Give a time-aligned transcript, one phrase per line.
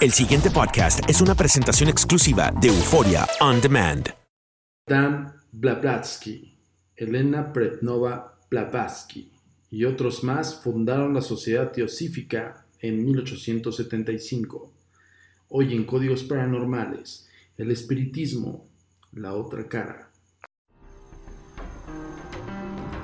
[0.00, 4.08] El siguiente podcast es una presentación exclusiva de Euforia On Demand.
[4.86, 6.56] Dan Blavatsky,
[6.96, 9.30] Elena Pretnova Blavatsky
[9.68, 14.72] y otros más fundaron la Sociedad Teosífica en 1875.
[15.50, 17.28] Hoy en Códigos Paranormales,
[17.58, 18.70] el espiritismo,
[19.12, 20.10] la otra cara.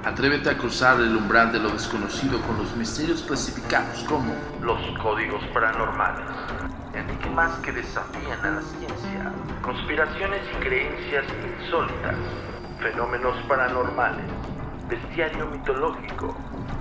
[0.07, 4.33] Atrévete a cruzar el umbral de lo desconocido con los misterios clasificados como
[4.63, 6.25] los códigos paranormales,
[6.97, 9.33] enigmas que desafían a la ciencia,
[9.63, 11.25] conspiraciones y creencias
[11.61, 12.17] insólitas,
[12.81, 14.27] fenómenos paranormales,
[14.89, 16.37] bestiario mitológico,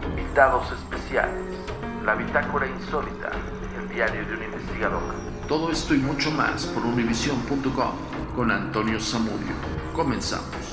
[0.09, 1.55] invitados especiales,
[2.03, 3.31] la bitácora insólita,
[3.79, 5.01] el diario de un investigador.
[5.47, 7.91] Todo esto y mucho más por univision.com
[8.35, 9.53] con Antonio Zamudio.
[9.93, 10.64] Comenzamos.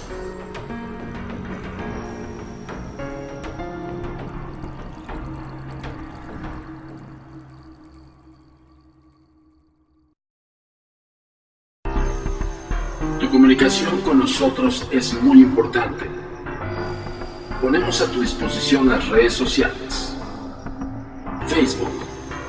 [13.72, 16.06] Comunicación con nosotros es muy importante.
[17.62, 20.14] Ponemos a tu disposición las redes sociales.
[21.46, 22.04] Facebook,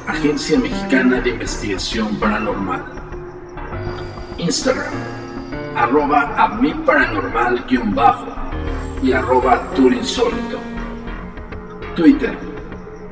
[0.05, 2.83] Agencia Mexicana de Investigación Paranormal.
[4.37, 4.93] Instagram,
[5.77, 6.35] arroba
[7.95, 8.25] bajo
[9.01, 9.61] y arroba.
[11.95, 12.37] Twitter,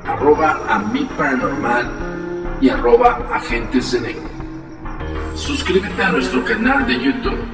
[0.06, 0.60] arroba
[2.60, 4.30] y arroba agentes de negro.
[5.34, 7.51] Suscríbete a nuestro canal de YouTube,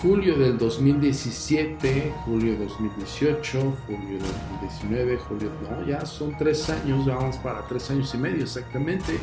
[0.00, 4.18] julio del 2017, julio 2018, julio
[4.60, 9.18] 2019, julio, no, ya son tres años, vamos para tres años y medio exactamente,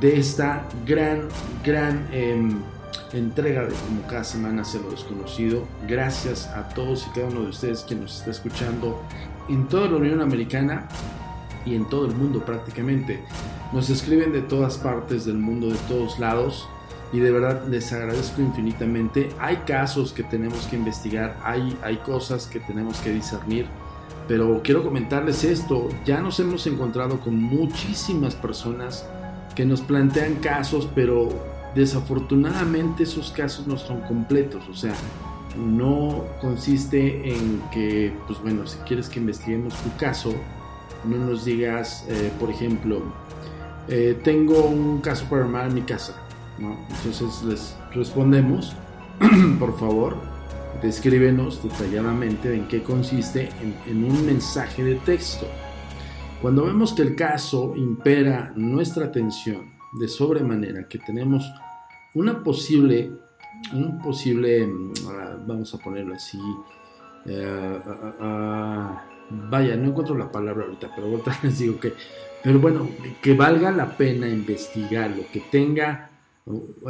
[0.00, 1.28] de esta gran,
[1.64, 2.40] gran eh,
[3.12, 5.64] entrega de como cada semana se lo desconocido.
[5.86, 9.02] Gracias a todos y cada uno de ustedes que nos está escuchando
[9.48, 10.88] en toda la Unión Americana
[11.64, 13.22] y en todo el mundo prácticamente.
[13.72, 16.68] Nos escriben de todas partes del mundo, de todos lados
[17.12, 19.30] y de verdad les agradezco infinitamente.
[19.38, 23.66] Hay casos que tenemos que investigar, hay, hay cosas que tenemos que discernir,
[24.26, 29.06] pero quiero comentarles esto, ya nos hemos encontrado con muchísimas personas
[29.58, 31.30] que nos plantean casos, pero
[31.74, 34.94] desafortunadamente esos casos no son completos, o sea,
[35.56, 40.32] no consiste en que, pues bueno, si quieres que investiguemos tu caso,
[41.04, 43.02] no nos digas, eh, por ejemplo,
[43.88, 46.14] eh, tengo un caso paranormal en mi casa,
[46.60, 46.78] ¿no?
[46.90, 48.76] Entonces les respondemos,
[49.58, 50.18] por favor,
[50.80, 55.48] descríbenos detalladamente en qué consiste en, en, un mensaje de texto.
[56.40, 61.50] Cuando vemos que el caso impera nuestra atención de sobremanera, que tenemos
[62.14, 63.10] una posible,
[63.72, 67.32] un posible, uh, vamos a ponerlo así, uh,
[68.22, 68.96] uh,
[69.50, 71.94] vaya, no encuentro la palabra ahorita, pero ahorita les digo que,
[72.44, 72.88] pero bueno,
[73.20, 76.08] que valga la pena investigarlo, que tenga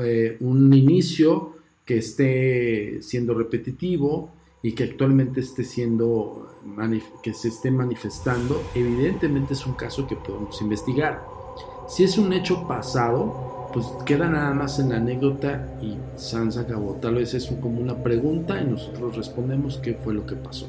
[0.03, 4.31] eh, un inicio que esté siendo repetitivo
[4.63, 6.49] y que actualmente esté siendo
[7.23, 11.25] que se esté manifestando, evidentemente es un caso que podemos investigar.
[11.87, 16.95] Si es un hecho pasado, pues queda nada más en la anécdota y Sans acabó.
[16.95, 20.69] Tal vez es como una pregunta y nosotros respondemos qué fue lo que pasó.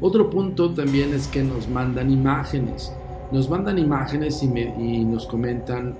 [0.00, 2.92] Otro punto también es que nos mandan imágenes.
[3.30, 5.94] Nos mandan imágenes y, me, y nos comentan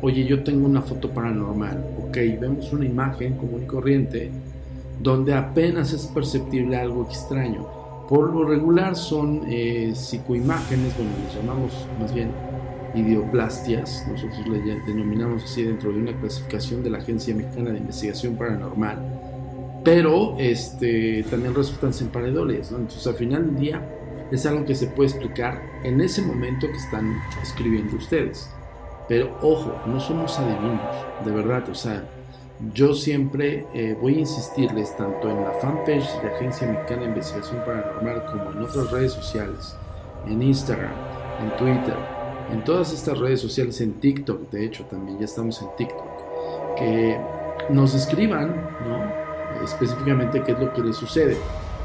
[0.00, 4.30] oye, yo tengo una foto paranormal, ok, vemos una imagen común y corriente
[5.00, 7.66] donde apenas es perceptible algo extraño.
[8.08, 12.30] Por lo regular son eh, psicoimágenes, bueno, les llamamos más bien
[12.94, 18.36] idioplastias, nosotros le denominamos así dentro de una clasificación de la Agencia Mexicana de Investigación
[18.36, 18.98] Paranormal,
[19.82, 23.82] pero este, también resultan sin entonces al final del día
[24.30, 28.48] es algo que se puede explicar en ese momento que están escribiendo ustedes.
[29.08, 30.80] Pero ojo, no somos adivinos,
[31.24, 32.04] de verdad, o sea,
[32.72, 37.58] yo siempre eh, voy a insistirles tanto en la fanpage de Agencia Mexicana de Investigación
[37.64, 39.76] Paranormal como en otras redes sociales,
[40.26, 40.92] en Instagram,
[41.42, 41.96] en Twitter,
[42.52, 47.18] en todas estas redes sociales, en TikTok, de hecho también ya estamos en TikTok, que
[47.70, 48.54] nos escriban,
[48.86, 49.64] ¿no?
[49.64, 51.36] Específicamente qué es lo que les sucede.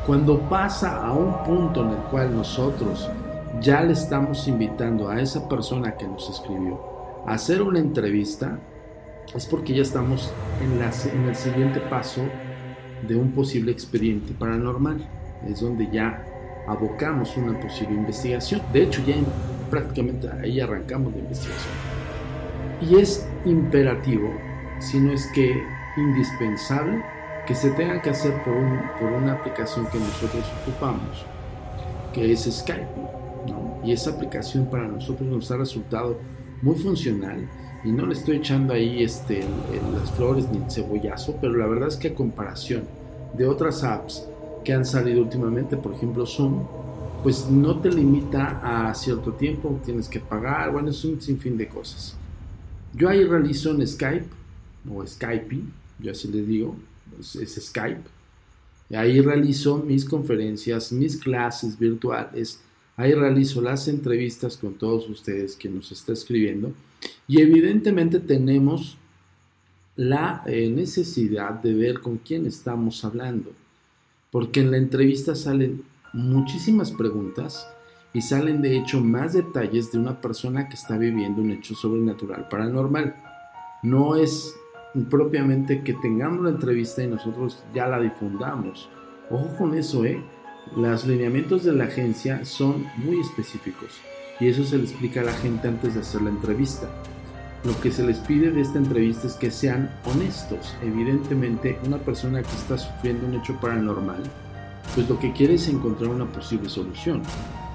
[0.05, 3.09] Cuando pasa a un punto en el cual nosotros
[3.61, 6.79] ya le estamos invitando a esa persona que nos escribió
[7.25, 8.59] a hacer una entrevista,
[9.35, 10.31] es porque ya estamos
[10.61, 12.21] en, la, en el siguiente paso
[13.07, 15.07] de un posible expediente paranormal.
[15.47, 16.25] Es donde ya
[16.67, 18.61] abocamos una posible investigación.
[18.73, 19.15] De hecho, ya
[19.69, 21.73] prácticamente ahí arrancamos la investigación.
[22.81, 24.29] Y es imperativo,
[24.79, 25.61] si no es que
[25.97, 27.03] indispensable,
[27.45, 28.55] que se tenga que hacer por,
[28.99, 31.25] por una aplicación que nosotros ocupamos,
[32.13, 32.87] que es Skype.
[33.83, 36.19] Y esa aplicación para nosotros nos ha resultado
[36.61, 37.47] muy funcional
[37.83, 39.43] y no le estoy echando ahí este,
[39.93, 42.83] las flores ni el cebollazo, pero la verdad es que a comparación
[43.37, 44.27] de otras apps
[44.63, 46.65] que han salido últimamente, por ejemplo Zoom,
[47.23, 48.59] pues no te limita
[48.89, 52.17] a cierto tiempo, tienes que pagar, bueno, es un sinfín de cosas.
[52.93, 54.27] Yo ahí realizo en Skype,
[54.89, 55.61] o Skype,
[55.99, 56.75] yo así les digo,
[57.19, 58.01] es, es Skype.
[58.95, 62.59] Ahí realizo mis conferencias, mis clases virtuales,
[62.97, 66.73] ahí realizo las entrevistas con todos ustedes que nos está escribiendo
[67.27, 68.97] y evidentemente tenemos
[69.95, 73.51] la eh, necesidad de ver con quién estamos hablando,
[74.31, 77.67] porque en la entrevista salen muchísimas preguntas
[78.13, 82.47] y salen de hecho más detalles de una persona que está viviendo un hecho sobrenatural
[82.47, 83.15] paranormal.
[83.83, 84.55] No es
[85.09, 88.89] propiamente que tengamos la entrevista y nosotros ya la difundamos.
[89.29, 90.23] Ojo con eso, ¿eh?
[90.75, 93.99] Los lineamientos de la agencia son muy específicos
[94.39, 96.89] y eso se le explica a la gente antes de hacer la entrevista.
[97.65, 100.75] Lo que se les pide de esta entrevista es que sean honestos.
[100.81, 104.23] Evidentemente, una persona que está sufriendo un hecho paranormal,
[104.95, 107.21] pues lo que quiere es encontrar una posible solución.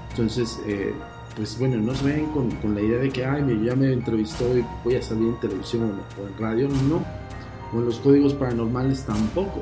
[0.09, 0.93] Entonces, eh,
[1.35, 4.65] pues bueno, no se ven con, la idea de que, ay, ya me entrevistó y
[4.83, 5.83] voy a salir en televisión
[6.19, 6.67] o en radio.
[6.89, 7.03] No,
[7.73, 9.61] o en los códigos paranormales tampoco.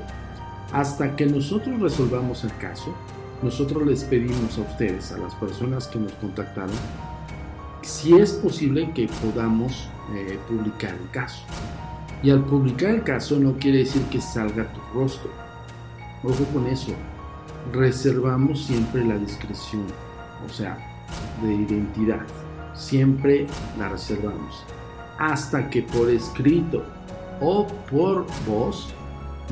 [0.72, 2.94] Hasta que nosotros resolvamos el caso,
[3.44, 6.76] nosotros les pedimos a ustedes, a las personas que nos contactaron,
[7.82, 11.44] si es posible que podamos eh, publicar el caso.
[12.24, 15.30] Y al publicar el caso no quiere decir que salga tu rostro.
[16.24, 16.94] Ojo con eso.
[17.74, 19.84] Reservamos siempre la discreción,
[20.46, 20.78] o sea,
[21.42, 22.26] de identidad.
[22.74, 23.48] Siempre
[23.78, 24.64] la reservamos.
[25.20, 26.84] Hasta que por escrito
[27.42, 28.94] o por voz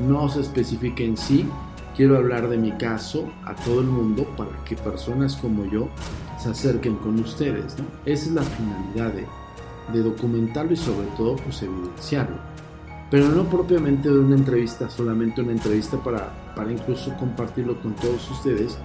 [0.08, 1.46] no se especifique en sí
[1.96, 5.88] Quiero hablar de mi caso a todo el mundo para que personas como yo
[6.38, 7.76] se acerquen con ustedes.
[8.06, 12.36] Esa es la finalidad de, documentarlo y sobre todo pues evidenciarlo.
[13.10, 18.30] Pero no propiamente de una entrevista, solamente una entrevista para, para incluso compartirlo con todos
[18.30, 18.78] ustedes.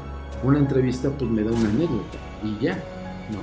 [0.43, 2.75] Una entrevista pues me da una anécdota y ya,
[3.31, 3.39] ¿no?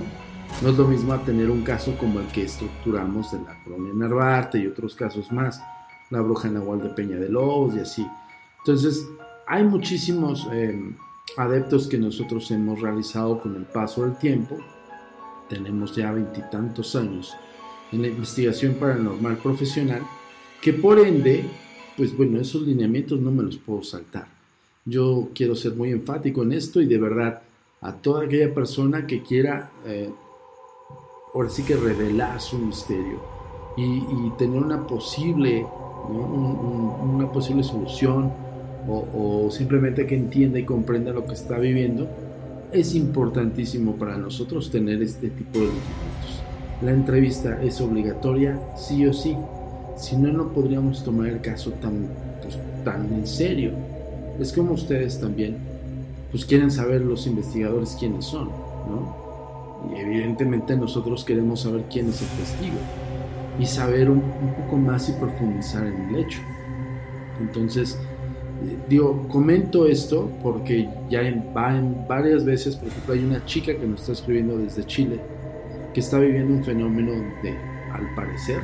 [0.63, 4.59] No es lo mismo tener un caso como el que estructuramos de la colonia Narvarte
[4.59, 5.61] y otros casos más,
[6.11, 8.07] la bruja Nahual de Peña de Lobos y así.
[8.59, 9.05] Entonces,
[9.47, 10.97] hay muchísimos em,
[11.37, 14.57] adeptos que nosotros hemos realizado con el paso del tiempo.
[15.49, 17.35] Tenemos ya veintitantos años
[17.93, 20.03] en la investigación paranormal profesional,
[20.61, 21.45] que por ende,
[21.97, 24.27] pues bueno, esos lineamientos no me los puedo saltar.
[24.85, 27.43] Yo quiero ser muy enfático en esto y de verdad
[27.81, 30.11] a toda aquella persona que quiera, eh,
[31.35, 33.23] ahora sí que revelar su misterio
[33.77, 35.67] y, tener una posible,
[36.09, 38.44] una posible solución
[38.89, 42.09] o, simplemente que entienda y comprenda lo que está viviendo,
[42.73, 46.43] es importantísimo para nosotros tener este tipo de documentos.
[46.83, 49.37] La entrevista es obligatoria, sí o sí.
[49.97, 52.09] Si no, no podríamos tomar el caso tan,
[52.43, 53.73] pues, tan en serio.
[54.41, 55.57] Es como ustedes también,
[56.31, 59.25] pues quieren saber los investigadores quiénes son, ¿no?
[59.93, 62.77] Y evidentemente nosotros queremos saber quién es el testigo
[63.59, 66.41] y saber un poco más y profundizar en el hecho.
[67.41, 67.99] Entonces,
[68.89, 71.45] digo, comento esto porque ya en,
[72.09, 75.21] varias veces, por ejemplo, hay una chica que nos está escribiendo desde Chile
[75.93, 77.57] que está viviendo un fenómeno de,
[77.93, 78.61] al parecer,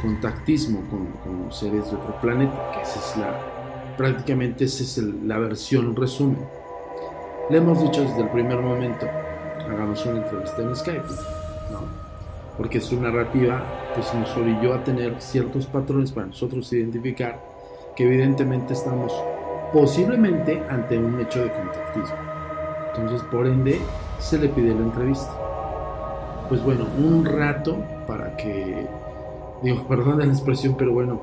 [0.00, 5.96] contactismo con, seres de otro planeta, que esa es la, prácticamente esa es la versión
[5.96, 6.38] resumen.
[7.50, 9.06] Le hemos dicho desde el primer momento,
[9.68, 11.08] hagamos una entrevista en Skype,
[11.72, 12.00] ¿no?
[12.56, 17.49] porque su narrativa pues, nos orilló a tener ciertos patrones para nosotros identificar
[17.94, 19.12] que evidentemente estamos
[19.72, 22.16] posiblemente ante un hecho de contactismo.
[22.88, 23.80] Entonces, por ende,
[24.18, 25.30] se le pide la entrevista.
[26.48, 28.86] Pues bueno, un rato para que,
[29.62, 31.20] digo, perdón la expresión, pero bueno,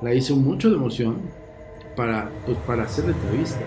[0.00, 1.16] la hizo mucho de emoción
[1.96, 3.60] para, pues, para hacer la entrevista.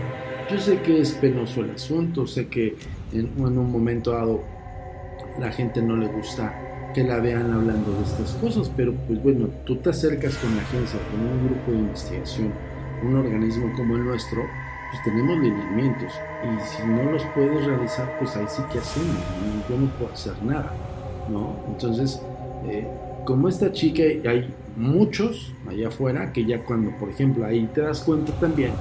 [0.49, 2.75] Yo sé que es penoso el asunto, sé que
[3.13, 4.41] en, un momento dado
[5.39, 6.53] la gente no le gusta
[6.93, 10.61] que la vean hablando de estas cosas, pero pues bueno, tú te acercas con la
[10.61, 12.51] agencia, con un grupo de investigación,
[13.03, 14.41] un organismo como el nuestro,
[14.91, 19.15] pues tenemos lineamientos y si no los puedes realizar, pues ahí sí que hacemos,
[19.69, 20.73] yo no puedo hacer nada,
[21.29, 21.55] ¿no?
[21.67, 22.21] Entonces,
[22.65, 22.87] eh,
[23.25, 28.01] como esta chica, hay muchos allá afuera que ya cuando, por ejemplo, ahí te das
[28.01, 28.71] cuenta también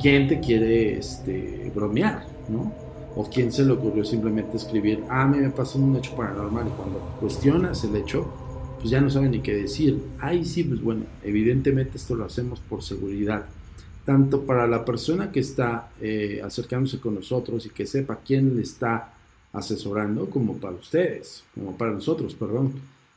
[0.00, 2.72] quién te quiere este, bromear, ¿no?
[3.16, 6.66] O quién se le ocurrió simplemente escribir, ah, a mí me pasó un hecho paranormal
[6.66, 8.26] y cuando cuestionas el hecho,
[8.78, 10.02] pues ya no saben ni qué decir.
[10.20, 13.46] Ahí sí, pues bueno, evidentemente esto lo hacemos por seguridad,
[14.04, 18.62] tanto para la persona que está eh, acercándose con nosotros y que sepa quién le
[18.62, 19.14] está
[19.52, 22.72] asesorando, como para ustedes, como para nosotros, perdón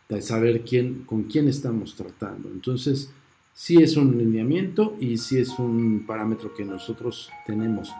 [0.10, 2.50] de saber quién, con quién estamos tratando.
[2.50, 3.10] Entonces,
[3.54, 7.92] sí es un lineamiento y sí es un parámetro que nosotros tenemos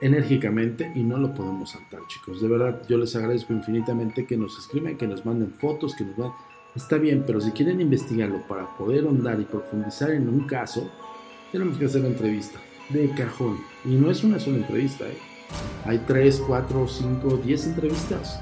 [0.00, 2.40] enérgicamente y no lo podemos saltar, chicos.
[2.40, 6.16] De verdad, yo les agradezco infinitamente que nos escriban, que nos manden fotos, que nos
[6.16, 6.32] van...
[6.74, 10.88] Está bien, pero si quieren investigarlo para poder ahondar y profundizar en un caso,
[11.50, 12.58] tenemos que hacer la entrevista
[12.90, 13.58] de cajón.
[13.84, 15.18] Y no es una sola entrevista, ¿eh?
[15.84, 18.40] hay 3, 4, 5, 10 entrevistas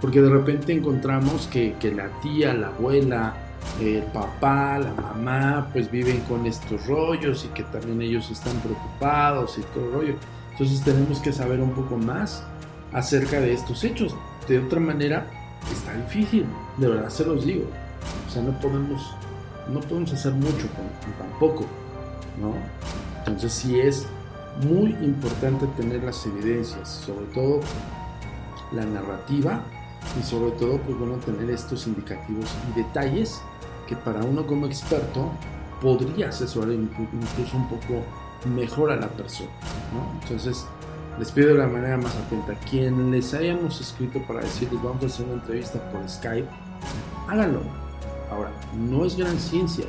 [0.00, 3.34] porque de repente encontramos que, la tía, la abuela,
[3.80, 9.58] el papá, la mamá, pues viven con estos rollos y que también ellos están preocupados
[9.58, 10.14] y todo el rollo.
[10.60, 12.42] Entonces tenemos que saber un poco más
[12.92, 14.14] acerca de estos hechos.
[14.46, 15.26] De otra manera,
[15.72, 16.44] está difícil,
[16.76, 17.64] de verdad se los digo.
[18.28, 19.16] O sea, no podemos,
[19.72, 21.64] no podemos hacer mucho con, con tan poco,
[22.38, 22.52] ¿no?
[23.20, 24.06] Entonces sí es
[24.62, 27.60] muy importante tener las evidencias, sobre todo
[28.72, 29.62] la narrativa
[30.20, 33.40] y sobre todo pues bueno tener estos indicativos y detalles
[33.88, 35.30] que para uno como experto
[35.80, 38.04] podría asesorar incluso un poco
[38.46, 39.50] mejor a la persona
[40.22, 40.66] entonces
[41.18, 45.06] les pido de la manera más atenta quien les hayamos escrito para decirles vamos a
[45.06, 46.48] hacer una entrevista por Skype
[47.30, 47.60] háganlo.
[48.30, 49.86] Ahora no es gran ciencia.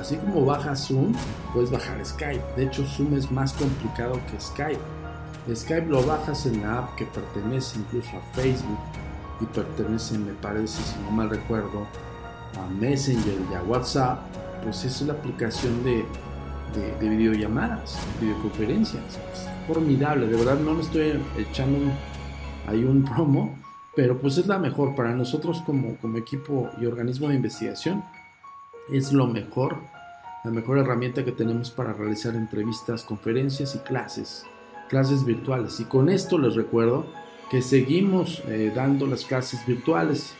[0.00, 1.14] Así como bajas Zoom
[1.52, 2.42] puedes bajar Skype.
[2.56, 4.80] De hecho Zoom es más complicado que Skype.
[5.54, 8.78] Skype lo bajas en la app que pertenece incluso a Facebook
[9.40, 11.86] y pertenecen, me parece, si no mal recuerdo,
[12.56, 14.20] a Messenger y a WhatsApp,
[14.62, 16.04] pues es la aplicación de,
[16.74, 19.18] de, videollamadas, videoconferencias.
[19.32, 21.78] Es formidable, de verdad no me estoy echando
[22.66, 23.56] ahí un promo,
[23.94, 28.04] pero pues es la mejor para nosotros como, como equipo y organismo de investigación.
[28.90, 29.76] Es lo mejor,
[30.44, 34.44] la mejor herramienta que tenemos para realizar entrevistas, conferencias y clases,
[34.88, 35.78] clases virtuales.
[35.80, 37.06] Y con esto les recuerdo
[37.50, 40.34] que seguimos eh, dando las clases virtuales.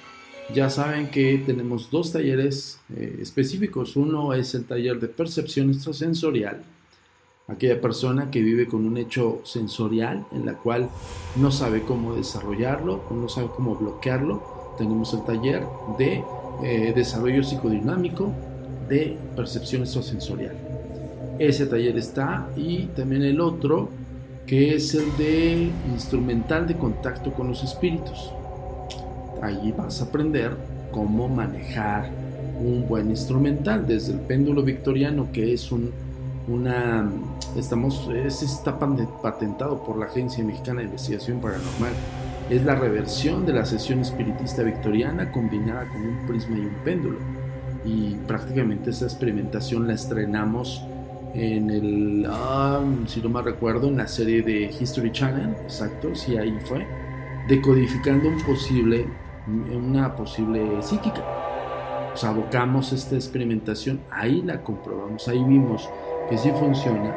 [0.54, 3.96] Ya saben que tenemos dos talleres eh, específicos.
[3.96, 6.62] Uno es el taller de percepción extrasensorial,
[7.48, 10.90] aquella persona que vive con un hecho sensorial en la cual
[11.36, 14.74] no sabe cómo desarrollarlo o no sabe cómo bloquearlo.
[14.76, 15.62] Tenemos el taller
[15.98, 16.22] de
[16.62, 18.30] eh, desarrollo psicodinámico
[18.90, 20.56] de percepción extrasensorial.
[21.38, 23.88] Ese taller está y también el otro
[24.46, 28.32] que es el de instrumental de contacto con los espíritus.
[29.42, 30.56] Allí vas a aprender
[30.90, 32.08] cómo manejar
[32.60, 35.90] un buen instrumental, desde el péndulo victoriano, que es un,
[36.48, 37.10] una,
[37.56, 41.92] estamos, es, está patentado por la Agencia Mexicana de Investigación Paranormal.
[42.50, 47.18] Es la reversión de la sesión espiritista victoriana combinada con un prisma y un péndulo.
[47.84, 50.84] Y prácticamente esa experimentación la estrenamos
[51.34, 56.36] en el, ah, si no me recuerdo, en la serie de History Channel, exacto, sí,
[56.36, 56.86] ahí fue,
[57.48, 59.06] decodificando un posible,
[59.46, 61.22] una posible psíquica.
[62.14, 65.88] O abocamos esta experimentación, ahí la comprobamos, ahí vimos
[66.28, 67.14] que sí funciona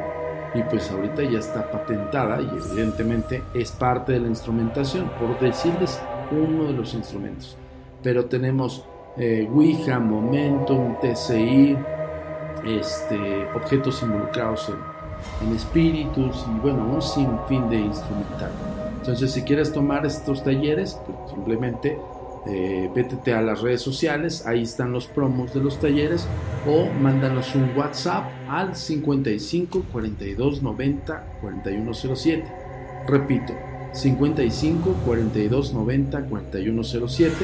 [0.54, 6.00] y pues ahorita ya está patentada y evidentemente es parte de la instrumentación, por decirles
[6.30, 7.56] uno de los instrumentos.
[8.02, 8.84] Pero tenemos
[9.18, 11.76] eh, Ouija, Momentum, TCI,
[12.64, 18.50] este, objetos involucrados en, espíritus y bueno, un sinfín de instrumental.
[18.98, 21.98] Entonces, si quieres tomar estos talleres, pues simplemente
[22.48, 26.28] eh, vete a las redes sociales, ahí están los promos de los talleres
[26.66, 32.44] o mándanos un WhatsApp al 55 42 90 4107.
[33.08, 33.52] Repito,
[33.92, 37.34] 55 42 90 4107.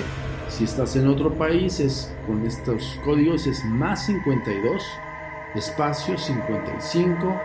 [0.48, 4.82] Si estás en otro país, es, con estos códigos es más 52
[5.54, 7.40] espacio 55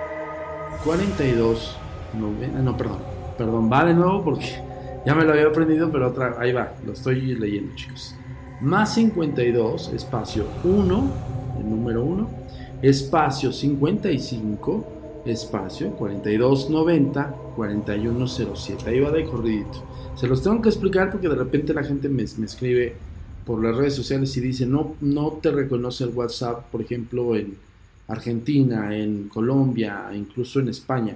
[0.83, 1.77] 42
[2.13, 2.99] 90, no, perdón,
[3.37, 4.66] perdón, va nuevo porque
[5.07, 8.13] ya me lo había aprendido, pero otra, ahí va, lo estoy leyendo, chicos.
[8.59, 11.13] Más 52, espacio 1,
[11.61, 12.29] el número 1,
[12.81, 18.89] espacio 55, espacio 4290 4107.
[18.89, 19.81] Ahí va de corridito.
[20.15, 22.93] Se los tengo que explicar porque de repente la gente me, me escribe
[23.45, 27.55] por las redes sociales y dice no, no te reconoce el WhatsApp, por ejemplo, en
[28.09, 31.15] Argentina, en Colombia, incluso en España.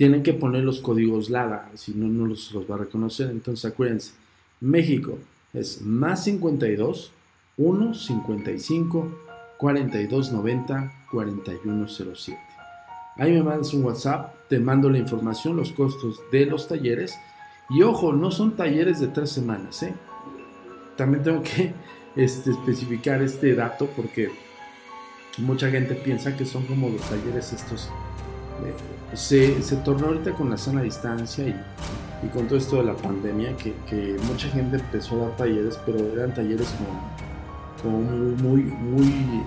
[0.00, 3.28] Tienen que poner los códigos LADA, si no, no los, va a reconocer.
[3.28, 4.12] Entonces acuérdense,
[4.58, 5.18] México
[5.52, 7.12] es más 52
[7.58, 9.18] 1 55
[9.58, 12.40] 42 90 4107.
[13.18, 17.18] Ahí me mandas un WhatsApp, te mando la información, los costos de los talleres.
[17.68, 19.82] Y ojo, no son talleres de tres semanas.
[19.82, 19.92] ¿eh?
[20.96, 21.74] También tengo que
[22.16, 24.30] este, especificar este dato porque
[25.36, 27.90] mucha gente piensa que son como los talleres estos.
[28.64, 31.56] Eh, se, se tornó ahorita con la sana distancia y,
[32.22, 35.78] y, con todo esto de la pandemia que, que, mucha gente empezó a dar talleres,
[35.84, 36.68] pero eran talleres
[37.82, 39.42] como, como muy, muy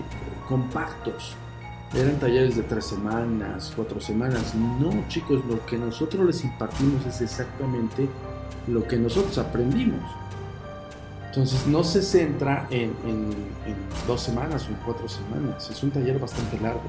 [0.48, 1.36] compactos.
[1.93, 4.55] Eran talleres de tres semanas, cuatro semanas.
[4.55, 8.10] No, chicos, lo que nosotros les impartimos es exactamente
[8.67, 10.01] lo que nosotros aprendimos.
[11.27, 13.32] Entonces no se centra en, en,
[13.65, 13.75] en,
[14.08, 15.70] dos semanas o en cuatro semanas.
[15.70, 16.82] Es un taller bastante largo.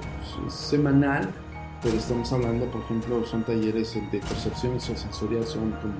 [0.46, 1.30] Es semanal,
[1.84, 5.92] pero estamos hablando, por ejemplo, son talleres de percepción sensorial, son como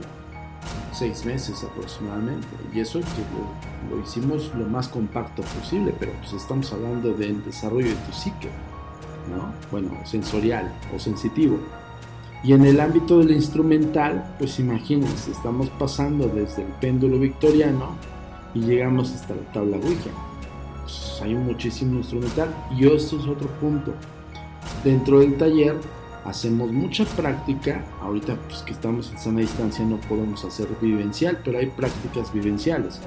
[0.95, 2.49] seis meses aproximadamente.
[2.73, 7.45] Y eso que lo, lo, hicimos lo más compacto posible, pero pues estamos hablando del
[7.45, 8.49] desarrollo de tu psique,
[9.29, 9.53] ¿no?
[9.71, 11.59] Bueno, sensorial o sensitivo.
[12.43, 17.91] Y en el ámbito del instrumental, pues imagínense, estamos pasando desde el péndulo victoriano
[18.55, 20.11] y llegamos hasta la tabla Ouija.
[20.81, 23.93] Pues hay muchísimo instrumental y esto es otro punto.
[24.83, 25.76] Dentro del taller
[26.25, 27.85] hacemos mucha práctica.
[28.00, 33.00] Ahorita pues, que estamos en sana distancia no podemos hacer vivencial, pero hay prácticas vivenciales,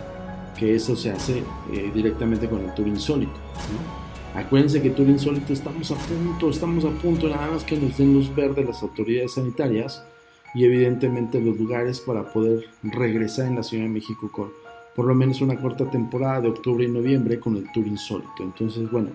[0.57, 3.33] que eso se hace eh, directamente con el tour insólito.
[3.33, 4.39] ¿no?
[4.39, 8.13] Acuérdense que tour insólito estamos a punto, estamos a punto, nada más que nos den
[8.13, 10.03] luz verde las autoridades sanitarias
[10.53, 14.49] y evidentemente los lugares para poder regresar en la Ciudad de México con
[14.95, 18.41] por lo menos una corta temporada de octubre y noviembre con el Tour Insólito.
[18.41, 19.09] Entonces, bueno,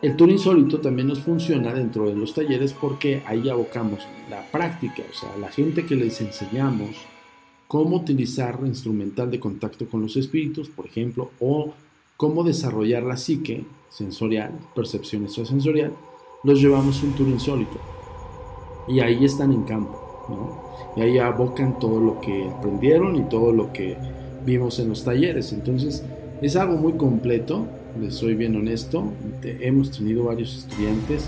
[0.00, 5.02] el Tour Insólito también nos funciona dentro de los talleres porque ahí abocamos la práctica,
[5.10, 6.90] o sea, la gente que les enseñamos
[7.66, 11.72] cómo utilizar instrumental de contacto con los espíritus, por ejemplo, o
[12.16, 15.92] cómo desarrollar la psique sensorial, percepción extrasensorial,
[16.44, 17.78] los llevamos un tour insólito.
[18.86, 20.68] Y ahí están en campo, ¿no?
[20.96, 23.96] Y ahí abocan todo lo que aprendieron y todo lo que
[24.46, 25.52] vimos en los talleres.
[25.52, 26.04] Entonces,
[26.40, 27.66] es algo muy completo,
[28.00, 29.04] les soy bien honesto.
[29.42, 31.26] Hemos tenido varios estudiantes,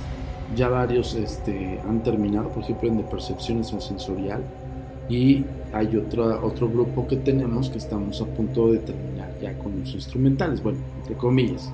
[0.57, 4.43] ya varios este, han terminado, por ejemplo, en de percepción sensorial.
[5.09, 9.81] Y hay otro, otro grupo que tenemos que estamos a punto de terminar ya con
[9.81, 11.71] los instrumentales, bueno, entre comillas.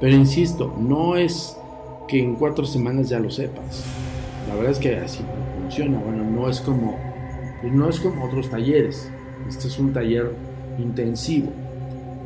[0.00, 1.56] Pero insisto, no es
[2.06, 3.84] que en cuatro semanas ya lo sepas.
[4.48, 5.24] La verdad es que así
[5.60, 5.98] funciona.
[5.98, 6.96] Bueno, no es como,
[7.60, 9.10] pues no es como otros talleres.
[9.48, 10.32] Este es un taller
[10.78, 11.48] intensivo,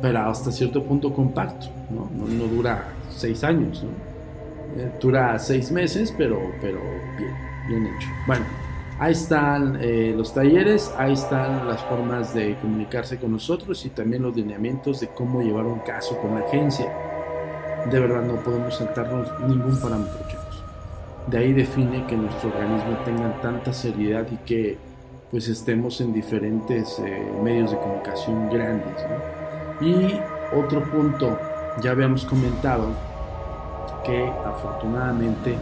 [0.01, 2.09] pero hasta cierto punto compacto, ¿no?
[2.47, 3.83] Dura seis años,
[4.77, 6.79] eh, dura seis meses, pero, pero
[7.17, 7.35] bien,
[7.67, 8.07] bien hecho.
[8.25, 8.45] Bueno,
[8.99, 14.23] ahí están eh, los talleres, ahí están las formas de comunicarse con nosotros y también
[14.23, 16.91] los lineamientos de cómo llevar un caso con la agencia.
[17.89, 20.63] De verdad no podemos saltarnos ningún parámetro, chicos.
[21.27, 24.77] De ahí define que nuestro organismo tenga tanta seriedad y que
[25.31, 28.95] pues estemos en diferentes eh, medios de comunicación grandes.
[29.79, 30.19] Y
[30.55, 31.39] otro punto,
[31.81, 32.89] ya habíamos comentado
[34.05, 35.57] que afortunadamente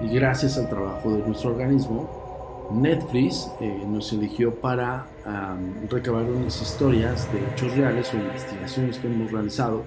[0.00, 6.60] y gracias al trabajo de nuestro organismo, Netflix eh, nos eligió para um, recabar unas
[6.60, 9.84] historias de hechos reales o investigaciones que hemos realizado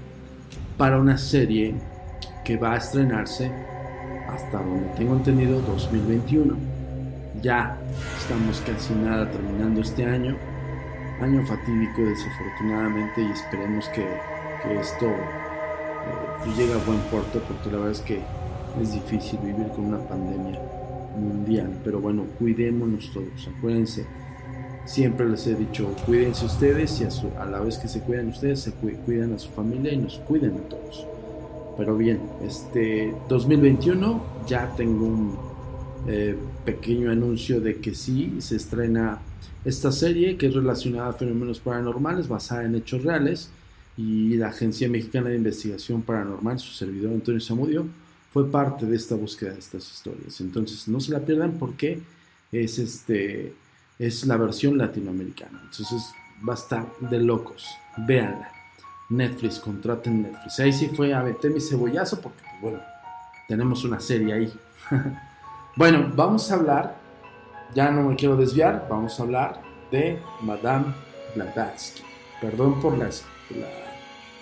[0.78, 1.76] para una serie
[2.44, 3.52] que va a estrenarse
[4.30, 6.80] hasta donde tengo entendido 2021
[7.42, 7.78] ya
[8.18, 10.36] estamos casi nada terminando este año,
[11.22, 14.06] año fatídico desafortunadamente y esperemos que,
[14.62, 18.22] que esto eh, llegue a buen puerto porque la verdad es que
[18.82, 20.60] es difícil vivir con una pandemia
[21.18, 24.06] mundial, pero bueno, cuidémonos todos, acuérdense,
[24.86, 28.30] siempre les he dicho, cuídense ustedes y a, su, a la vez que se cuidan
[28.30, 31.06] ustedes, se cu cuidan a su familia y nos cuiden a todos.
[31.78, 35.38] Pero bien, este 2021 ya tengo un
[36.08, 39.20] eh, pequeño anuncio de que sí se estrena
[39.64, 43.50] esta serie que es relacionada a fenómenos paranormales basada en hechos reales
[44.00, 47.86] y la Agencia Mexicana de Investigación Paranormal, su servidor Antonio Zamudio,
[48.32, 50.40] fue parte de esta búsqueda de estas historias.
[50.40, 52.00] Entonces no se la pierdan porque
[52.50, 53.54] es, este,
[53.98, 55.60] es la versión latinoamericana.
[55.66, 56.02] Entonces
[56.48, 57.68] va a estar de locos.
[57.98, 58.50] Véanla.
[59.10, 60.60] Netflix, contraten Netflix.
[60.62, 62.80] Ahí sí fue a meter mi cebollazo porque, bueno,
[63.50, 64.54] tenemos una serie ahí.
[65.76, 66.98] Bueno, vamos a hablar,
[67.74, 70.94] ya no me quiero desviar, vamos a hablar de Madame
[71.36, 72.02] Blavatsky.
[72.42, 73.89] Perdón por la, la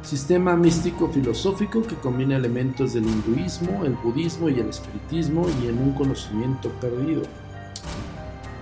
[0.03, 5.79] sistema místico filosófico que combina elementos del hinduismo, el budismo y el espiritismo y en
[5.79, 7.23] un conocimiento perdido.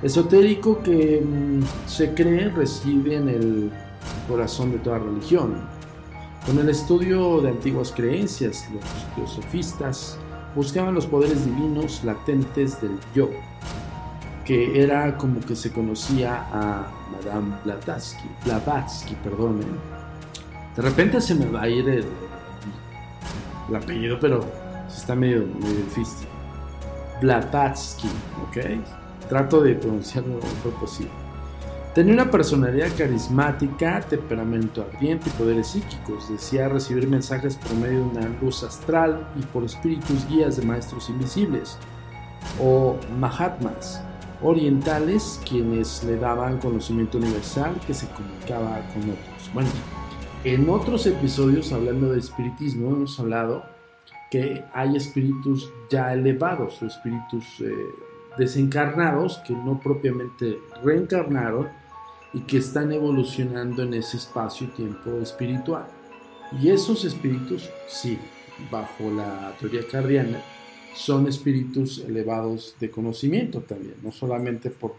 [0.02, 3.72] Esotérico que mm, se cree reside en el
[4.28, 5.56] corazón de toda religión,
[6.46, 8.84] con el estudio de antiguas creencias, los
[9.16, 10.18] teosofistas
[10.56, 13.30] buscaban los poderes divinos latentes del yo,
[14.46, 19.60] que era como que se conocía a Madame Blavatsky, Blavatsky, perdón.
[20.76, 22.06] De repente se me va a ir el,
[23.68, 24.46] el apellido, pero
[24.88, 26.28] está medio, medio difícil.
[27.22, 28.08] Blavatsky,
[28.48, 29.28] ¿ok?
[29.28, 31.27] Trato de pronunciarlo lo mejor posible.
[31.98, 36.30] Tenía una personalidad carismática, temperamento ardiente y poderes psíquicos.
[36.30, 41.10] Decía recibir mensajes por medio de una luz astral y por espíritus guías de maestros
[41.10, 41.76] invisibles
[42.62, 44.04] o Mahatmas
[44.44, 49.52] orientales quienes le daban conocimiento universal que se comunicaba con otros.
[49.56, 49.70] Bueno,
[50.44, 53.66] en otros episodios hablando de espiritismo hemos hablado
[54.30, 57.74] que hay espíritus ya elevados o espíritus eh,
[58.38, 61.87] desencarnados que no propiamente reencarnaron
[62.34, 65.88] y que están evolucionando en ese espacio y tiempo espiritual.
[66.62, 68.18] Y esos espíritus, sí,
[68.72, 70.42] bajo la teoría cardiana,
[70.96, 74.96] son espíritus elevados de conocimiento también, no solamente por,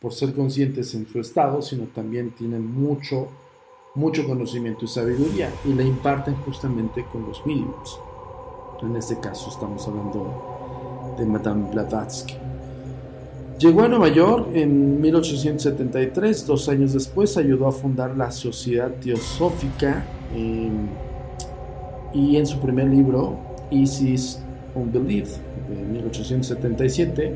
[0.00, 3.28] por ser conscientes en su estado, sino también tienen mucho,
[3.94, 8.00] mucho conocimiento y sabiduría y le imparten justamente con los mínimos.
[8.82, 12.55] En este caso estamos hablando de Madame Blavatsky.
[13.58, 20.04] Llegó a Nueva York en 1873, dos años después ayudó a fundar la Sociedad Teosófica
[20.34, 20.88] em,
[22.12, 23.38] y en su primer libro,
[23.70, 24.42] Isis
[24.74, 25.38] Unbelief,
[25.70, 27.34] de 1877,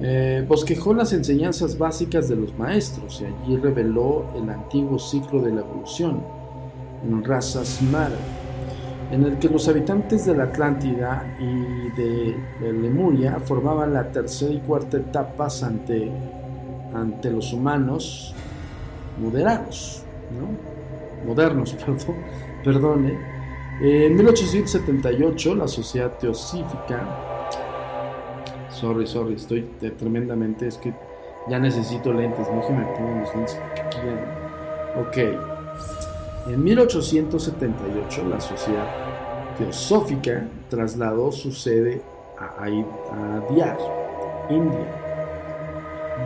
[0.00, 5.50] eh, bosquejó las enseñanzas básicas de los maestros y allí reveló el antiguo ciclo de
[5.50, 6.22] la evolución
[7.04, 8.16] en razas Mara
[9.12, 12.34] en el que los habitantes de la Atlántida y de,
[12.72, 16.10] Lemuria formaban la tercera y cuarta etapas ante,
[16.94, 18.34] ante los humanos
[19.20, 20.02] moderados,
[20.38, 21.26] ¿no?
[21.26, 22.16] modernos, perdón,
[22.64, 23.18] perdone.
[23.82, 27.06] En 1878 la Sociedad Teosífica,
[28.70, 30.94] sorry, sorry, estoy tremendamente, es que
[31.50, 34.42] ya necesito lentes, no que me pongan los lentes porque
[34.94, 35.16] Ok.
[36.46, 38.86] En 1878 la Sociedad
[39.56, 42.02] Teosófica trasladó su sede
[42.36, 42.66] a,
[43.48, 43.78] Diyar,
[44.50, 44.86] India,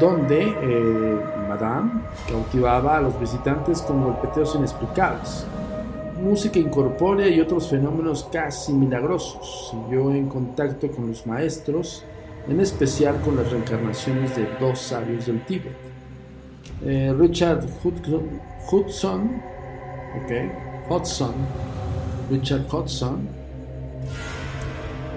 [0.00, 5.46] donde eh, Madame cautivaba a los visitantes con golpeteos inexplicables,
[6.22, 9.70] música incorpórea y otros fenómenos casi milagrosos.
[9.70, 12.05] Siguió en contacto con los maestros,
[12.48, 15.76] en especial con las reencarnaciones de dos sabios del Tíbet.
[16.83, 17.66] Eh, Richard
[18.70, 19.56] Hudson
[20.88, 21.35] Hudson,
[22.31, 23.29] Richard Hudson,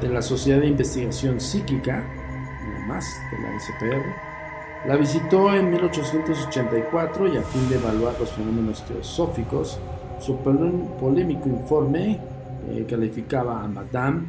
[0.02, 2.04] de la Sociedad de Investigación Psíquica,
[2.88, 8.84] más de la SPR, la visitó en 1884 y a fin de evaluar los fenómenos
[8.86, 9.78] teosóficos,
[10.20, 12.20] su polémico informe
[12.70, 14.22] eh, calificaba a Madame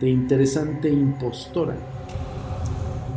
[0.00, 1.76] de interesante impostora.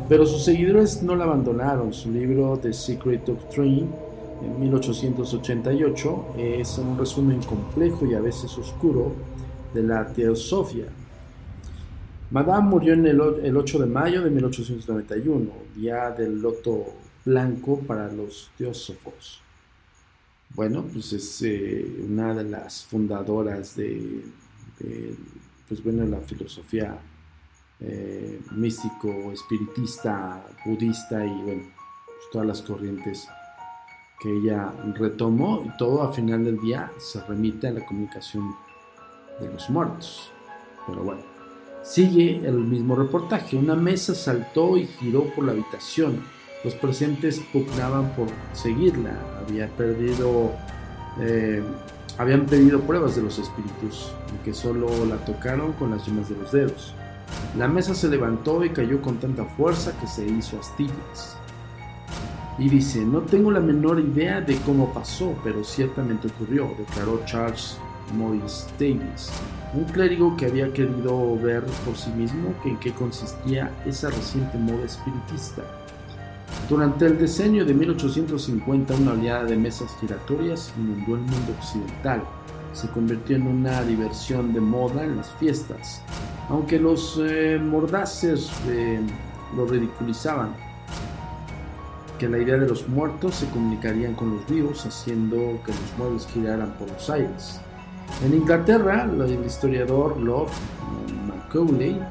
[0.08, 1.94] Pero sus seguidores no la abandonaron.
[1.94, 3.88] Su libro The Secret Doctrine
[4.42, 9.14] en 1888 es un resumen complejo y a veces oscuro
[9.74, 10.88] de la teosofía.
[12.30, 16.86] Madame murió en el, 8 de mayo de 1891, día del loto
[17.24, 19.42] blanco para los teósofos.
[20.54, 24.24] Bueno, pues es eh, una de las fundadoras de,
[25.68, 26.98] pues bueno, la filosofía
[27.80, 31.64] eh, místico, espiritista, budista y bueno,
[32.06, 33.28] pues todas las corrientes
[34.20, 38.56] que ella retomó y todo a final del día se remite a la comunicación
[39.40, 40.32] de los muertos.
[40.88, 41.22] Pero bueno,
[41.84, 43.58] sigue el mismo reportaje.
[43.58, 46.24] Una mesa saltó y giró por la habitación.
[46.64, 49.14] Los presentes pugnaban por seguirla.
[49.40, 50.52] Había perdido,
[51.20, 51.64] eh,
[52.18, 54.12] habían pedido pruebas de los espíritus,
[54.44, 56.94] que solo la tocaron con las yemas de los dedos.
[57.58, 61.38] La mesa se levantó y cayó con tanta fuerza que se hizo astillas.
[62.60, 67.78] Y dice, no tengo la menor idea de cómo pasó, pero ciertamente ocurrió, declaró Charles
[68.18, 69.30] Maurice Davis,
[69.76, 74.86] un clérigo que había querido ver por sí mismo en qué consistía esa reciente moda
[74.86, 75.64] espiritista.
[76.68, 82.24] Durante el decenio de 1850, una oleada de mesas giratorias inundó el mundo occidental.
[82.74, 86.02] Se convirtió en una diversión de moda en las fiestas,
[86.50, 89.00] aunque los eh, mordaces eh,
[89.56, 90.67] lo ridiculizaban
[92.18, 96.28] que la idea de los muertos se comunicarían con los vivos, haciendo que los muebles
[96.28, 97.60] giraran por los aires.
[98.24, 100.50] En Inglaterra, el historiador Lord
[101.28, 102.02] Macaulay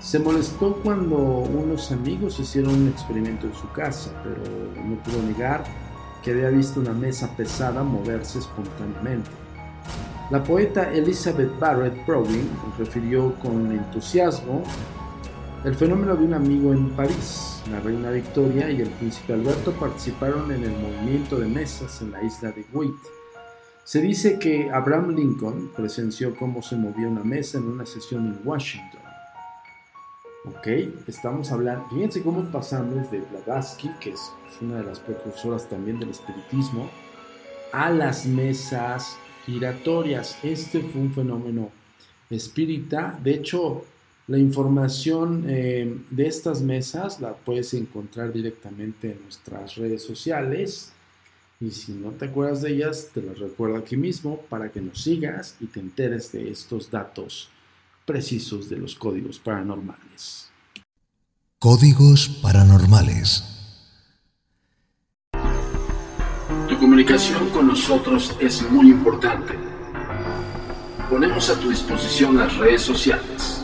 [0.00, 4.42] se molestó cuando unos amigos hicieron un experimento en su casa, pero
[4.84, 5.64] no pudo negar
[6.22, 9.30] que había visto una mesa pesada moverse espontáneamente.
[10.30, 14.62] La poeta Elizabeth Barrett Browning refirió con entusiasmo
[15.64, 20.52] el fenómeno de un amigo en París, la reina Victoria y el príncipe Alberto participaron
[20.52, 22.94] en el movimiento de mesas en la isla de Wight.
[23.82, 28.46] Se dice que Abraham Lincoln presenció cómo se movía una mesa en una sesión en
[28.46, 29.00] Washington.
[30.44, 30.66] Ok,
[31.06, 36.10] estamos hablando, fíjense cómo pasamos de Blavatsky, que es una de las precursoras también del
[36.10, 36.90] espiritismo,
[37.72, 40.38] a las mesas giratorias.
[40.42, 41.70] Este fue un fenómeno
[42.28, 43.18] espírita.
[43.22, 43.84] De hecho,
[44.26, 50.92] la información eh, de estas mesas la puedes encontrar directamente en nuestras redes sociales.
[51.60, 55.02] Y si no te acuerdas de ellas, te las recuerdo aquí mismo para que nos
[55.02, 57.50] sigas y te enteres de estos datos
[58.06, 60.50] precisos de los códigos paranormales.
[61.58, 63.44] Códigos paranormales.
[66.68, 69.54] Tu comunicación con nosotros es muy importante.
[71.10, 73.63] Ponemos a tu disposición las redes sociales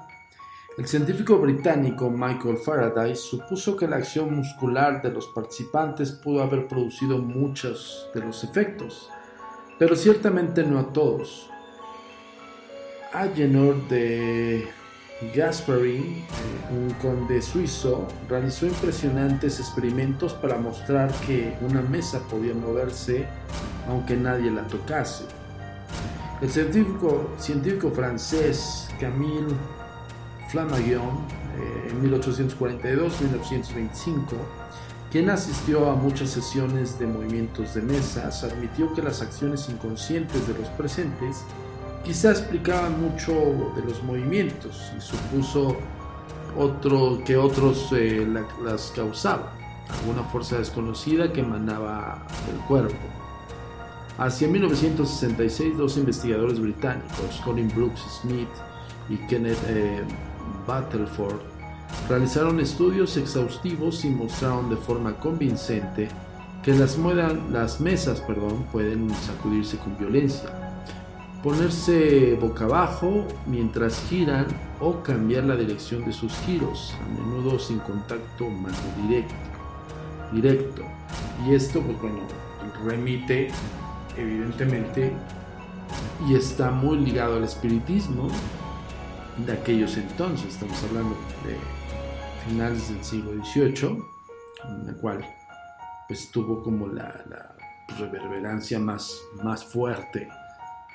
[0.80, 6.68] El científico británico Michael Faraday supuso que la acción muscular de los participantes pudo haber
[6.68, 9.12] producido muchos de los efectos,
[9.78, 11.52] pero ciertamente no a todos.
[13.15, 14.67] Agenor de
[15.34, 16.25] Gasparin,
[16.69, 23.25] un conde suizo, realizó impresionantes experimentos para mostrar que una mesa podía moverse
[23.88, 25.23] aunque nadie la tocase.
[26.41, 29.56] El científico, científico francés Camille
[30.49, 31.25] Flammarion,
[31.58, 34.36] eh, en 1842-1925,
[35.10, 40.54] quien asistió a muchas sesiones de movimientos de mesas, admitió que las acciones inconscientes de
[40.60, 41.45] los presentes
[42.06, 43.34] quizá explicaba mucho
[43.76, 45.76] de los movimientos y supuso
[46.58, 48.26] otro, que otros eh,
[48.63, 49.50] las causaban,
[49.89, 52.96] alguna fuerza desconocida que emanaba del cuerpo.
[54.18, 58.48] Hacia 1966, dos investigadores británicos, Colin Brooks Smith
[59.10, 60.04] y Kenneth eh,
[60.65, 61.41] Battleford,
[62.08, 66.08] realizaron estudios exhaustivos y mostraron de forma convincente
[66.63, 66.98] que las,
[67.52, 68.24] las mesas
[68.72, 70.64] pueden sacudirse con violencia
[71.45, 74.47] ponerse boca abajo mientras giran
[74.79, 79.36] o cambiar la dirección de sus giros, a menudo sin contacto mano directo.
[80.31, 80.81] directo.
[81.45, 82.21] Y esto, pues bueno,
[82.84, 83.49] remite
[84.17, 85.13] evidentemente
[86.27, 88.27] y está muy ligado al espiritismo
[89.45, 91.58] de aquellos entonces, estamos hablando de
[92.49, 93.99] finales del siglo XVIII,
[94.63, 95.23] en la cual
[96.08, 97.55] pues tuvo como la, la
[97.99, 100.27] reverberancia más, más fuerte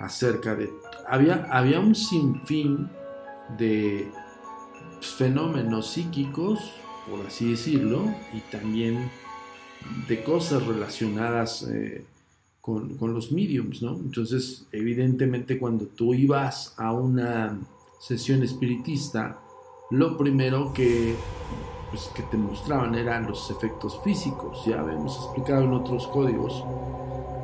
[0.00, 0.70] acerca de...
[1.06, 2.88] Había, había un sinfín
[3.58, 4.10] de
[5.00, 6.72] fenómenos psíquicos,
[7.08, 9.10] por así decirlo, y también
[10.08, 12.04] de cosas relacionadas eh,
[12.60, 13.96] con, los mediums, ¿no?
[13.96, 17.58] Entonces, evidentemente, cuando tú ibas a una
[17.98, 19.40] sesión espiritista,
[19.90, 21.14] lo primero que,
[21.90, 24.64] pues, que te mostraban eran los efectos físicos.
[24.66, 26.64] Ya hemos explicado en otros códigos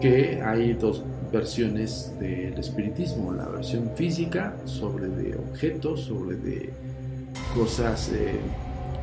[0.01, 6.71] que hay dos versiones del espiritismo, la versión física sobre de objetos, sobre de
[7.55, 8.39] cosas eh,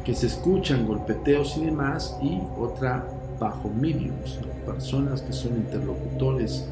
[0.03, 3.05] que se escuchan, golpeteos y demás, y otra
[3.39, 6.67] bajo mediums, personas que son interlocutores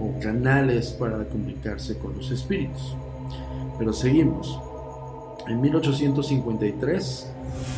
[0.00, 2.96] o canales para comunicarse con los espíritus.
[3.78, 4.58] Pero seguimos.
[5.48, 7.32] En 1853,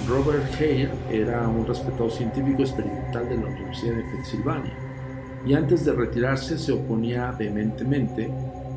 [0.08, 4.83] Robert Hare era un respetado científico experimental de la Universidad de Pensilvania
[5.46, 8.30] y antes de retirarse se oponía vehementemente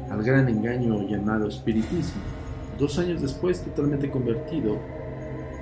[0.09, 2.21] al gran engaño llamado espiritismo.
[2.77, 4.77] Dos años después, totalmente convertido,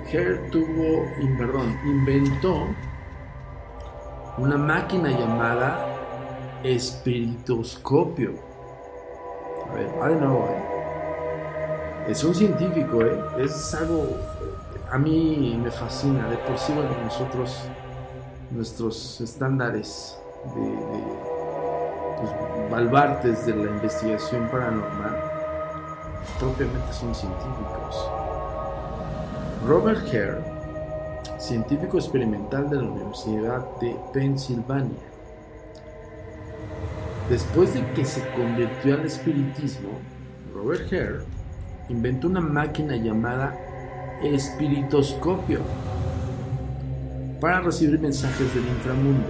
[0.08, 1.04] Hare tuvo,
[1.38, 2.66] perdón, inventó
[4.38, 5.96] una máquina llamada
[6.62, 8.34] espiritoscopio.
[9.68, 10.48] A ver, de nuevo.
[10.48, 12.06] ¿eh?
[12.08, 13.18] Es un científico, ¿eh?
[13.38, 16.28] es algo, eh, a mí me fascina.
[16.28, 17.62] De por sí, bueno, nosotros,
[18.52, 20.16] nuestros estándares
[20.54, 21.02] de, de
[22.18, 25.16] pues, de la investigación paranormal,
[26.38, 28.10] propiamente son científicos.
[29.66, 35.16] Robert Hare, científico experimental de la Universidad de Pensilvania,
[37.28, 39.88] Después de que se convirtió al espiritismo,
[40.54, 41.18] Robert Hare
[41.88, 43.58] inventó una máquina llamada
[44.22, 45.58] espiritoscopio
[47.40, 49.26] para recibir mensajes del inframundo.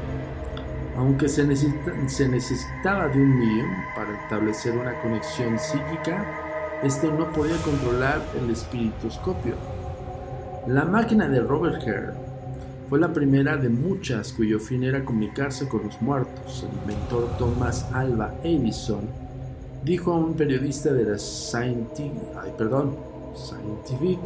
[0.96, 6.24] Aunque se, necesitaba de un medium para establecer una conexión psíquica,
[6.82, 9.56] este no podía controlar el espiritoscopio.
[10.66, 12.14] La máquina de Robert Hare
[12.88, 16.66] fue la primera de muchas cuyo fin era comunicarse con los muertos.
[16.66, 19.06] El inventor Thomas Alva Edison
[19.84, 22.12] dijo a un periodista de la Scientific,
[23.34, 24.20] Scientific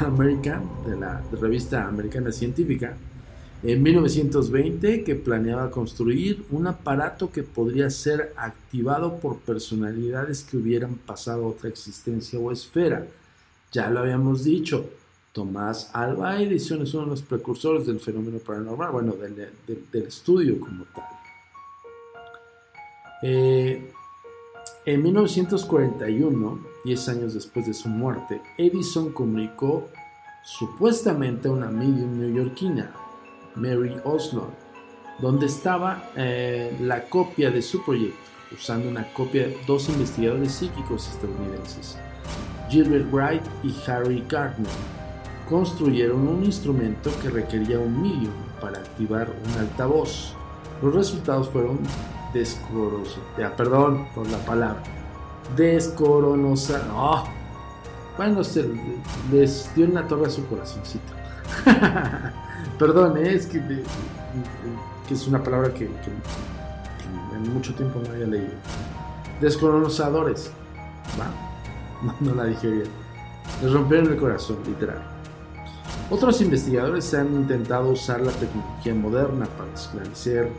[0.00, 2.96] American, de la revista americana científica,
[3.64, 10.96] en 1920 que planeaba construir un aparato que podría ser activado por personalidades que hubieran
[10.96, 13.06] pasado a otra existencia o esfera.
[13.72, 14.90] Ya lo habíamos dicho,
[15.32, 20.84] Tomás Alba Edison es uno de los precursores del fenómeno paranormal, bueno, del, estudio como
[20.94, 21.04] tal.
[23.22, 23.90] Eh,
[24.84, 29.88] en 1941, 10 años después de su muerte, Edison comunicó
[30.44, 32.94] supuestamente a una medium neoyorquina,
[33.56, 34.48] Mary Oslo,
[35.20, 38.18] donde estaba eh, la copia de su proyecto,
[38.52, 41.96] usando una copia de dos investigadores psíquicos estadounidenses,
[42.68, 44.70] Gilbert Wright y Harry Gardner
[45.48, 50.34] construyeron un instrumento que requería un medium para activar un altavoz.
[50.82, 51.80] Los resultados fueron
[52.32, 53.20] descorosos.
[53.38, 54.82] Ya, perdón por la palabra.
[55.56, 56.84] Descoronosa.
[56.88, 57.24] No.
[58.16, 58.68] Bueno, se
[59.30, 61.12] les dio en la torre a su corazoncito.
[62.78, 63.34] perdón, ¿eh?
[63.34, 63.62] es que,
[65.10, 68.52] es una palabra que, en mucho tiempo no había leído.
[69.40, 70.50] Descoronozadores.
[72.02, 72.88] No, no la dije bien.
[73.62, 75.02] Les rompieron el corazón, literal.
[76.10, 80.50] Otros investigadores han intentado usar la tecnología moderna para esclarecer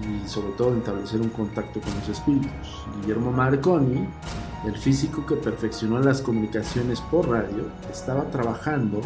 [0.00, 2.84] y sobre todo establecer un contacto con los espíritus.
[3.00, 4.08] Guillermo Marconi,
[4.66, 9.00] el físico que perfeccionó las comunicaciones por radio, estaba trabajando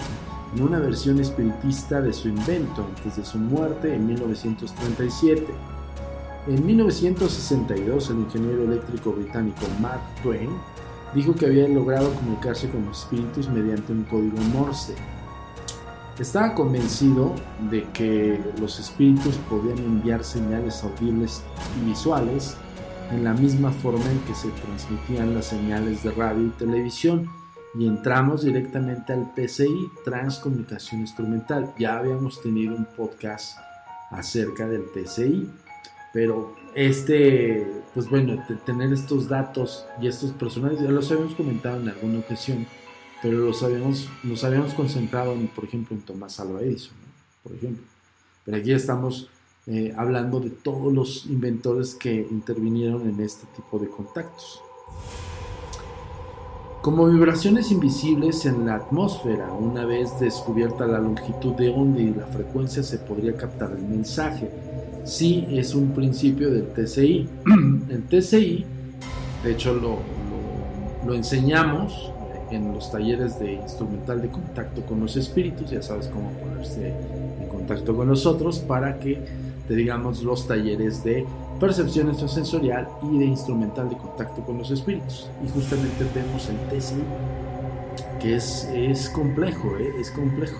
[0.56, 5.46] en una versión espiritista de su invento antes de su muerte en 1937.
[6.48, 10.50] En 1962, el ingeniero eléctrico británico Mark Twain
[11.14, 14.94] dijo que había logrado comunicarse con los espíritus mediante un código Morse
[16.18, 17.34] estaba convencido
[17.70, 21.42] de que los espíritus podían enviar señales audibles
[21.78, 22.56] y visuales
[23.10, 27.28] en la misma forma en que se transmitían las señales de radio y televisión
[27.78, 31.74] y entramos directamente al PCI, Transcomunicación Instrumental.
[31.78, 33.58] Ya habíamos tenido un podcast
[34.10, 35.50] acerca del PCI,
[36.12, 41.88] pero este, pues bueno, tener estos datos y estos personajes, ya los habíamos comentado en
[41.88, 42.66] alguna ocasión,
[43.22, 46.96] pero los habíamos, nos habíamos concentrado, en, por ejemplo, en Tomás Alva Edison,
[47.42, 47.84] por ejemplo.
[48.44, 49.28] Pero aquí estamos
[49.66, 54.62] eh, hablando de todos los inventores que intervinieron en este tipo de contactos.
[56.86, 62.26] Como vibraciones invisibles en la atmósfera, una vez descubierta la longitud de onda y la
[62.26, 64.48] frecuencia, se podría captar el mensaje.
[65.02, 67.28] Sí, es un principio del TCI.
[67.90, 68.64] el TCI,
[69.42, 69.98] de hecho, lo,
[71.04, 72.12] lo enseñamos
[72.52, 76.94] en los talleres de instrumental de contacto con los espíritus, ya sabes cómo ponerse
[77.42, 79.24] en contacto con nosotros para que
[79.66, 81.26] te digamos los talleres de
[81.58, 85.28] percepción extrasensorial y de instrumental de contacto con los espíritus.
[85.44, 87.02] Y justamente tenemos el TSI,
[88.20, 89.92] que es, es complejo, ¿eh?
[90.00, 90.58] es complejo.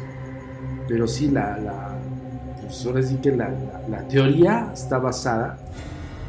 [0.89, 1.99] Pero sí, la, la,
[2.63, 3.51] pues sí que la,
[3.89, 5.59] la, teoría está basada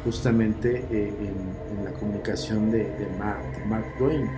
[0.04, 4.28] justamente eh, en, la comunicación de, de Mark, Twain.